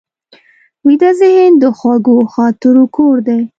[0.85, 3.41] ویده ذهن د خوږو خاطرو کور دی